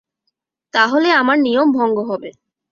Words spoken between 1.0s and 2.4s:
আমার নিয়ম-ভঙ্গ হবে!